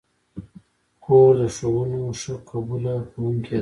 [1.03, 3.59] خور د ښوونو ښه قبوله کوونکې ده.